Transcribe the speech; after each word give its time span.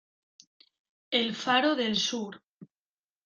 el 1.17 1.29
faro 1.43 1.73
del 1.81 1.95
sur 2.07 2.31